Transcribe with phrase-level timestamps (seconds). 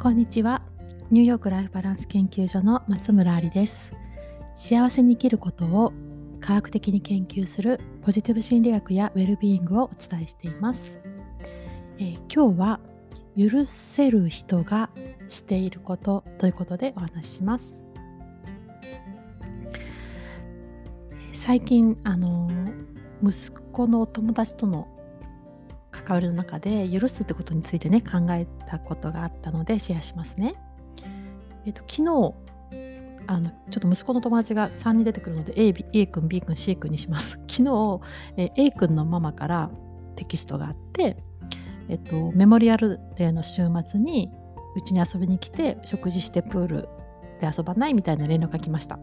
[0.00, 0.62] こんにちは。
[1.10, 3.92] ニューヨークライフバランス研究所の松村ありです。
[4.54, 5.92] 幸せに生きることを
[6.38, 11.00] 科学的に研究するポジティブ心理学やウェルビーイングをお伝えしています、
[11.98, 12.80] えー、今日は
[13.36, 14.88] 許せる人が
[15.28, 17.64] していることということでお話しします。
[21.32, 22.48] 最近あの
[23.20, 24.86] 息子のお友達との
[26.08, 30.54] 関わりの中で許すってことについてね考えたことがあったのでシェアしますね。
[31.66, 32.34] えっ、と昨日
[33.26, 37.38] あのちょっと息子の友達が3人出てくるので A, A 君 B 君 C 君にします。
[37.46, 38.00] 昨日、
[38.38, 39.70] え A 君のママから
[40.16, 41.18] テキストがあって、
[41.90, 44.30] えっと、メモリアルデーの週末に
[44.76, 46.88] うちに遊びに来て食事してプール
[47.38, 48.98] で遊ばないみたいな連絡が来ました。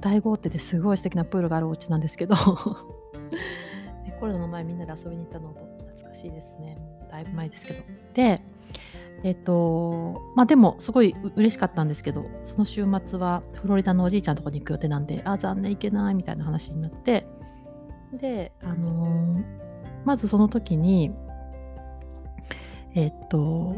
[0.00, 2.34] 大豪邸ですごい素敵なプールがあるお家なんですけど
[4.20, 5.77] コロナの前みんなで遊びに行ったのを
[6.18, 6.76] しいですね。
[7.10, 7.82] だいぶ前ですけど。
[8.14, 8.42] で、
[9.24, 17.26] えっと、まあでもすごい嬉しかったんですけど、その週末はフロリダのおじいちゃんとこに行く予定なんで、あ、残念行けないみたいな話になって、
[18.12, 19.44] で、あのー、
[20.04, 21.10] まずその時に、
[22.94, 23.76] えっと、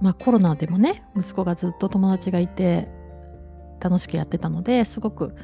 [0.00, 2.88] まあコロナでもね、息子がずっと友達がいて、
[3.80, 5.34] 楽しくやってたのですごく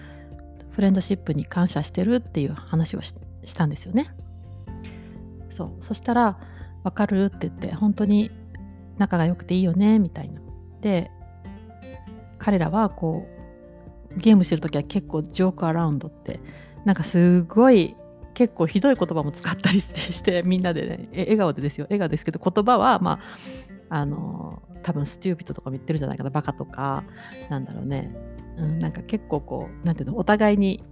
[0.70, 3.14] フレンドシップに感謝してるっていう話をし
[3.54, 4.12] たんですよね。
[5.54, 6.36] そうそしたら
[6.82, 8.30] 「分かる?」って言って本当に
[8.98, 10.40] 仲が良くていいよねみたいな。
[10.80, 11.10] で
[12.38, 13.26] 彼らはこ
[14.16, 16.40] うゲームしてる時は結構ジョークアラウンドって
[16.84, 17.96] なんかすごい
[18.34, 23.20] 結構ひどい言葉も使ったりして みんなでね笑顔でですよ笑顔ですけど言葉はま
[23.88, 27.04] ああの多分ステューピットとかも言ってるんじゃないかなバカとか
[27.48, 28.14] なんだろうね、
[28.58, 30.82] うん、なんか結構こうなんていうのお互いに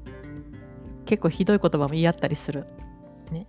[1.05, 2.65] 結構ひどい言葉も言い合ったりする
[3.31, 3.47] ね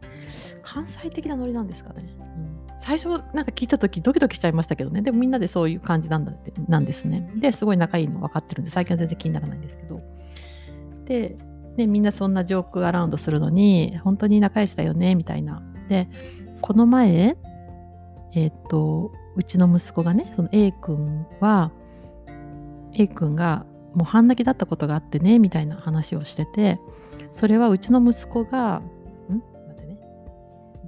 [0.62, 5.02] 関西的なノリなんですかね、うん、最初なんか聞いた時ドキドキしちゃいましたけどね。
[5.02, 7.32] でもみんなでそういう感じなんだってなんですね。
[7.36, 10.02] ですごい仲いいの分かってるんで最近は全然気にならないんですけど。
[11.06, 11.38] で
[11.78, 15.62] でみんなそんなジョークアラウンドするのに本当に仲良しだよねみたいな。
[15.88, 16.08] で
[16.62, 17.38] この前
[18.34, 21.72] えっ、ー、とうちの息子がねその A 君は
[22.94, 26.80] A 君がもう半泣きだったことがあってねみたいな話をしてて
[27.32, 28.82] それはうちの息子が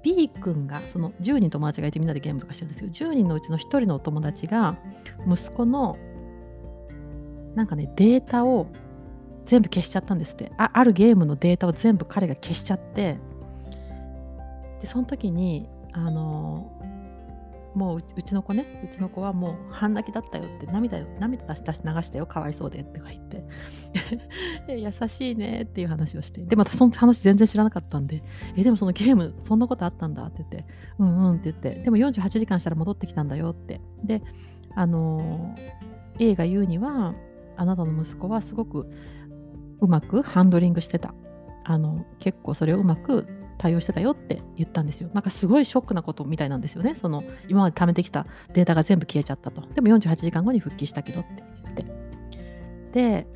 [0.05, 4.77] B 君がその10人友達がいてみんなでゲームとかしてるんですけど10人のうちの1人のお友達が
[5.27, 5.97] 息子の
[7.55, 8.67] なんかねデータを
[9.45, 10.51] 全部消しちゃったんですって。
[10.57, 13.17] ああるゲームのデータを全部彼が消しちゃって。
[14.81, 16.71] でその時にあの
[17.75, 23.45] もううちの子ねうちの子はもう半泣きだったよって涙よ涙出し流したよかわいそうでって言って。
[24.67, 26.41] 優しいねっていう話をして。
[26.41, 28.23] でまたその話全然知らなかったんで
[28.55, 30.65] えでもそのゲームそんなことあったんだって言って。
[30.97, 31.83] うんうんって言って。
[31.83, 33.81] でも48時間したら戻ってきたんだよって。
[34.03, 34.23] で
[34.73, 35.53] あの
[36.19, 37.13] A が言うには
[37.57, 38.89] あなたの息子はすごく
[39.81, 41.13] うまくハンドリングしてた。
[41.67, 45.09] あの結構それをうまく対応してたよって言ったんですよ。
[45.13, 46.95] なんかすごいショックなことみたいなんですよね。
[46.95, 49.61] その今まで貯めてきたデータが全部消えちゃったと。
[49.61, 51.85] でも48時間後に復帰したけどって言って。
[52.91, 53.27] で、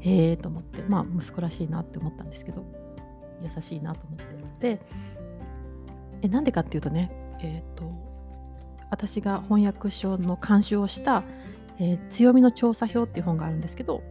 [0.00, 2.64] へえと思って、まあ息子らしいなって思ったんですけど、
[3.42, 4.18] 優しいなと思っ
[4.60, 4.76] て。
[4.76, 4.80] で、
[6.22, 7.92] えなんでかっていうとね、えっ、ー、と、
[8.90, 11.22] 私が翻訳書の監修をした、
[11.78, 14.02] えー、強みの調査表っていう本があるんですけど、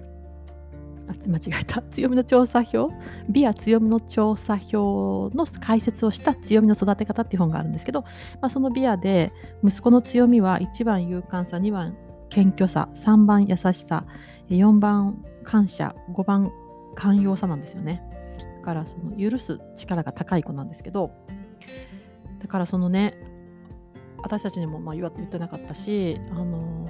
[1.08, 1.82] あ間違えた。
[1.82, 2.94] 強みの調査表。
[3.30, 8.02] ビア強みの調査表の解説をした強みの育て方っていう本があるんですけど、
[8.42, 9.32] まあ、そのビアで
[9.64, 11.96] 息子の強みは1番勇敢さ2番
[12.30, 14.06] 謙虚さ3番優しさ
[14.50, 16.52] 4番感謝5番
[16.96, 18.02] 寛容さなんですよね。
[18.60, 21.12] だからその許す力が高い子なんですけど
[22.40, 23.16] だからそのね
[24.18, 26.85] 私たちにもまあ言ってなかったしあの、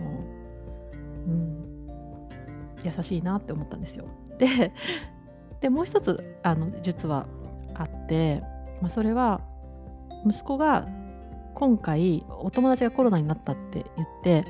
[2.86, 4.06] 優しいなって思ったんですよ。
[4.38, 4.72] で
[5.62, 7.28] でもう一つあの実は
[7.74, 8.44] あって、
[8.82, 9.42] まあ、それは
[10.26, 10.88] 息子が
[11.54, 14.46] 今回お友達がコロナになったって言って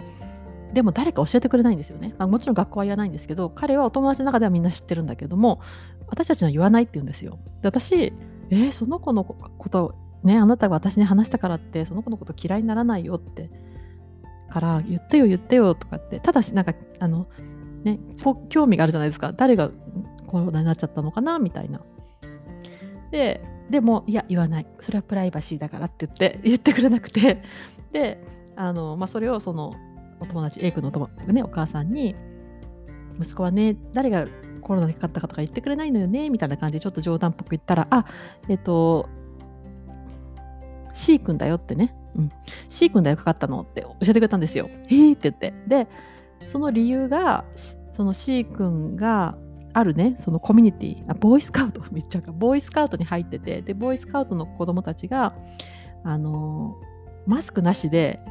[0.74, 5.62] でも誰か教えてくれないんですよね、まあ、もちろん学校は言わないんですけど彼はお友達の中ではみんな知ってるんだけども
[6.08, 8.14] 私たちには言わないって言うんですよで私
[8.50, 13.50] えー、その子のことねあなたが私に話したからってその子のこと嫌いにならないよって
[14.50, 17.28] から言ってよ言ってよとかってただしなんかあの
[17.86, 18.00] ね、
[18.50, 19.70] 興味があるじゃないですか誰が
[20.26, 21.82] コロナになっちゃったのかなみたいな。
[23.12, 27.42] ででもいや言わないそれはプライバシーだからって言って 言ってくれなくて
[27.92, 28.20] で
[28.56, 29.74] あの、まあ、それをその
[30.20, 32.16] お友達 A 君のお友、ね、お母さんに
[33.20, 34.28] 息子はね誰が
[34.62, 38.06] コロナにかかったかとか言ってくれないのよねみたいな感じでちょっと冗談っぽく言ったらあ
[38.50, 39.08] えっ、と
[40.94, 42.32] C 君だよってねうん、
[42.70, 44.70] C 君だよかかったのって教えてくれたんですよ。
[44.88, 45.54] えーって言って。
[45.68, 45.88] で、
[46.56, 47.44] その理由が、
[47.92, 49.38] その C 君が
[49.74, 55.36] あるね、そのコミュニティ、あボーイスカウト、 めっちゃか、ボーイスカウトに入ってて、で、ボーイスカウトの子供たちが、
[56.06, 56.78] あの、
[57.28, 58.22] マスクなしで、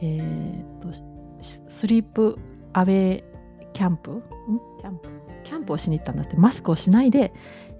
[0.00, 0.90] えー、っと、
[1.42, 2.38] スリープ
[2.72, 3.24] アウェイ
[3.72, 4.22] キャンプ？
[4.80, 5.08] キャンプ？
[5.42, 7.32] キャンプをしに行ったんだって、マスクをしないで、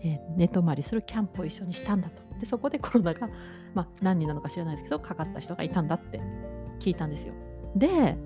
[0.02, 2.20] えー、寝泊まりするキャンプを一緒にしたんだと。
[2.40, 3.28] で、そこでコロナが、
[3.74, 6.20] まあ、何人なのか知らないですけど、かかった人がいたんだって
[6.80, 7.34] 聞いたんですよ。
[7.76, 8.16] で、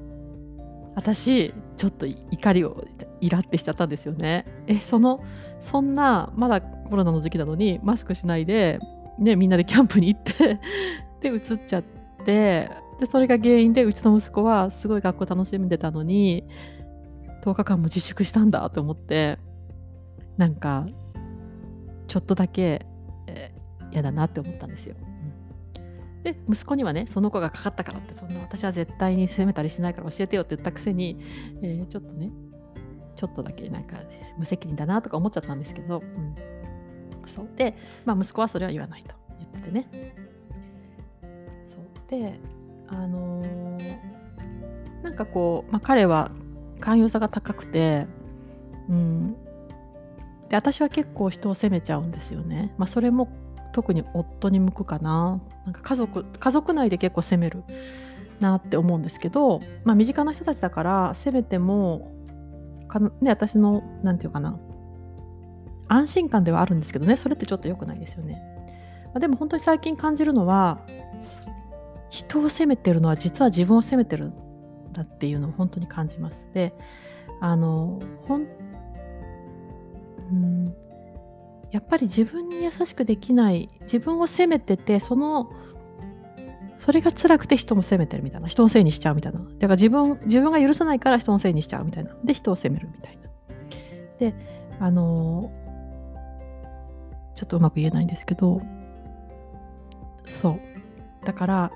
[0.94, 2.84] 私、ちょっと怒りを
[3.20, 4.44] イラってしちゃったんですよね。
[4.66, 5.24] え、その、
[5.60, 8.78] そんな、まだコロナの時期なのに、マスクしないで、
[9.18, 10.60] ね、みんなでキャンプに行って
[11.20, 11.82] で、移っちゃっ
[12.24, 16.44] て、で、それが原因で、うちの息子はすごい学校楽しんでたのに、
[17.42, 19.38] 10日間も自粛したんだと思って、
[20.36, 20.86] なんか、
[22.06, 22.86] ちょっとだけ
[23.92, 24.96] 嫌、だなって思ったんですよ。
[26.22, 31.19] で息子にはねその子がかかったからってそんな私は絶対に責めたりしないから教えてよって言ったくせに、
[31.62, 32.30] えー、ちょっとね
[33.16, 33.96] ちょっとだけなんか
[34.38, 36.34] 無責任だなとか思っちゃったんですけど、うん、
[37.26, 37.48] そう。
[37.56, 39.14] で、まあ、息子はそれは言わないと。
[39.38, 40.14] 言っててね。
[41.69, 42.10] そう。
[42.10, 42.38] で
[42.88, 43.98] あのー、
[45.02, 46.30] なんかこう、まあ、彼は
[46.80, 48.06] 寛容さが高くて、
[48.88, 49.36] うん、
[50.48, 52.75] で私は結構人を責めちゃうんですよね。
[52.76, 53.28] まあ、それも
[53.72, 55.40] 特に夫に向くかな。
[55.64, 57.64] なんか家族家族内で結構責める
[58.40, 62.12] なって思うんですけど、まあ、身近な人たちだから責めても
[62.88, 64.58] か、ね、私の何て言うかな
[65.88, 68.42] 安心感ではあるんですけどねそれってちょっと良くないですよね。
[69.06, 70.80] まあ、でも本当に最近感じるのは
[72.10, 76.46] 人を責めてるのは実は自分を責めてるんだっていうのを本当に感じます。
[76.52, 76.75] で
[77.40, 78.46] あの本
[80.30, 80.75] うん
[81.72, 85.50] やっぱり自分に優しくできない自分を責めててその
[86.76, 89.38] それが辛くて人も責めてるみたいな人のせいにしちゃうみたいな。
[89.38, 92.14] だから自分自分が許さないから人のせいにしちゃうみたいな。
[92.24, 93.22] で人を責めるみたいな。
[94.19, 94.34] で
[94.80, 95.50] あの
[97.34, 98.60] ちょっとうまく言えないんですけど
[100.25, 100.60] そう。
[101.25, 101.72] だから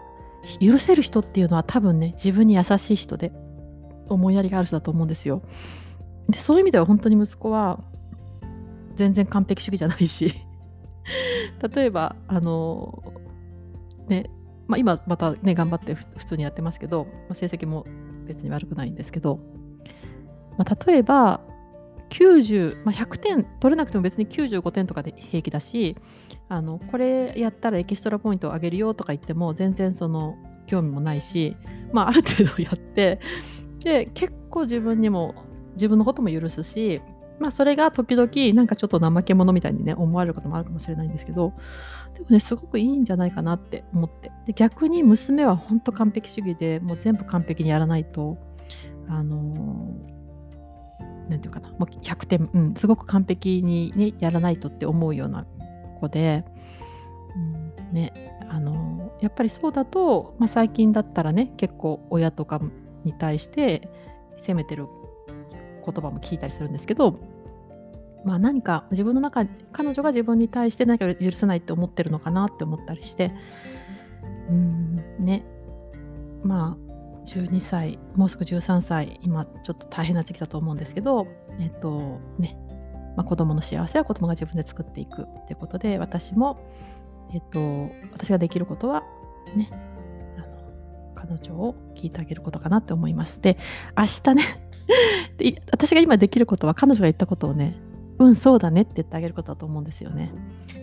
[0.61, 3.33] 許せる人っていうのは多分ね自分に優しい人で
[4.09, 5.43] 思いやりがある人だと思うんですよ。
[6.29, 7.81] でそういう意味では本当に息子は
[8.97, 10.35] 全然完璧主義じゃないし。
[11.75, 13.03] 例えばあの
[14.09, 14.29] ね
[14.67, 17.87] まあ、今またね頑張って普通にやってますけど、まあ、成績も
[18.27, 19.39] 別に悪くないんですけど、
[20.59, 21.41] まあ、例えば
[22.11, 25.97] 90ま100点取れなくても別に95点とかで平気だし
[26.49, 31.57] あのこれやったらエキストラポイントを上げるよとか言っても全然その興味もないし、
[31.93, 33.21] まあ、ある程度やって
[33.81, 35.35] で結構自分にも
[35.75, 37.01] 自分のことも許すし
[37.39, 41.53] まあそれが時々なんかちょっと怠け者みたいにね思われることもあるかもしれないんですけど
[42.15, 44.31] でもねすごくいいんじゃないかなって思って。
[44.47, 48.39] で逆に娘は本当完璧主義でもう全部完璧にやらないと
[49.09, 49.95] あの
[51.29, 51.71] 何て言うかな。
[51.71, 55.47] もう100点、うん、すごく完璧に、ね、やらないとって思うような
[56.01, 56.45] 子で、
[57.35, 58.13] うん、ね
[58.49, 62.61] あのやっぱりそうだと、まあ、最近だったらね結構親とか
[63.05, 63.89] に対して
[64.39, 64.87] 責めてる
[65.87, 67.19] 言葉も聞いたりするんですけど、
[68.25, 73.33] まあ、何か自分の中彼女が自分に対して何か許せないって思ってるのかなって思ったりして
[74.51, 75.45] うんね。
[76.43, 76.87] まあ
[77.27, 81.27] 12歳もうすぐ13歳今ちょっと大変な時期だと思うんですけど
[81.59, 82.57] えっとね、
[83.17, 86.59] まあ、子供の幸せは子供が自分で作っていくってことで私も
[87.33, 89.03] えっと私ができることは
[89.57, 89.71] ね。
[91.27, 93.41] 彼女を聞いてあげることかなって思います。
[93.41, 93.59] で、
[93.97, 94.66] 明日ね
[95.37, 97.79] で私が今できることは彼女が言ったことをね
[98.19, 100.33] うんそうだねって言ってあげることだと思うんですよね。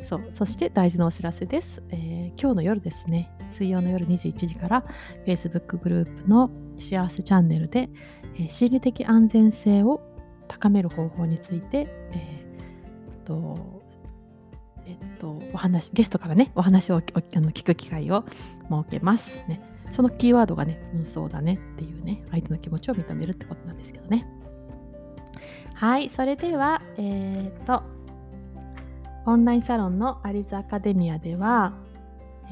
[0.04, 3.32] そうそして大事なお知らせです、えー、今日の夜ですね。
[3.50, 4.86] 水曜の夜21時から
[5.26, 7.90] Facebook グループの幸せチャンネルで、
[8.36, 10.02] えー、心理的安全性を
[10.48, 13.82] 高める方法について、えー、と
[14.86, 17.00] えっと、お話ゲストからねお話をあ
[17.40, 18.26] の聞く機会を
[18.70, 24.26] 設けます、ね、そのキーワードがね、うん、そうだねっていうね、相手の気持ちを認めるってことなんですけどね。
[25.76, 27.84] はい、それでは、えっ、と、
[29.26, 31.74] オンラインサロンのアリズアカデミアでは、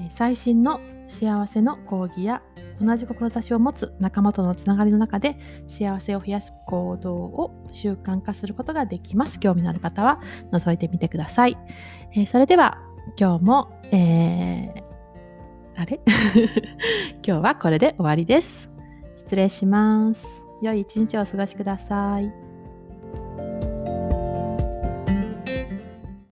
[0.10, 2.42] 最新の幸せの講義や
[2.80, 9.40] 同じ志を持つ仲間とのつながりの中で幸せを増やす行動を習慣化することができます。
[9.40, 10.22] 興味のある方は
[10.52, 11.58] 覗いてみてください。
[12.14, 12.80] えー、それでは
[13.18, 14.81] 今日も、えー
[15.82, 16.00] あれ？
[17.26, 18.70] 今日はこれで終わりです。
[19.18, 20.26] 失礼します。
[20.62, 22.41] 良い一日をお過ごしください。